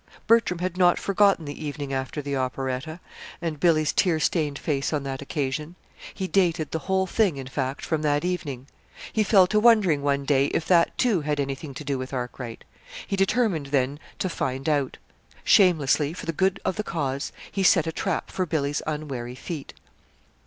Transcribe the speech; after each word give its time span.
Bertram 0.25 0.57
had 0.57 0.77
not 0.77 0.97
forgotten 0.97 1.45
the 1.45 1.63
evening 1.63 1.93
after 1.93 2.23
the 2.23 2.35
operetta, 2.35 2.99
and 3.39 3.59
Billy's 3.59 3.93
tear 3.93 4.19
stained 4.19 4.57
face 4.57 4.91
on 4.91 5.03
that 5.03 5.21
occasion. 5.21 5.75
He 6.11 6.27
dated 6.27 6.71
the 6.71 6.79
whole 6.89 7.05
thing, 7.05 7.37
in 7.37 7.45
fact, 7.45 7.85
from 7.85 8.01
that 8.01 8.25
evening. 8.25 8.65
He 9.13 9.23
fell 9.23 9.45
to 9.45 9.59
wondering 9.59 10.01
one 10.01 10.25
day 10.25 10.47
if 10.55 10.67
that, 10.69 10.97
too, 10.97 11.21
had 11.21 11.39
anything 11.39 11.75
to 11.75 11.83
do 11.83 11.99
with 11.99 12.13
Arkwright. 12.13 12.63
He 13.05 13.15
determined 13.15 13.67
then 13.67 13.99
to 14.17 14.27
find 14.27 14.67
out. 14.67 14.97
Shamelessly 15.43 16.13
for 16.13 16.25
the 16.25 16.33
good 16.33 16.59
of 16.65 16.77
the 16.77 16.83
cause 16.83 17.31
he 17.51 17.61
set 17.61 17.85
a 17.85 17.91
trap 17.91 18.31
for 18.31 18.47
Billy's 18.47 18.81
unwary 18.87 19.35
feet. 19.35 19.71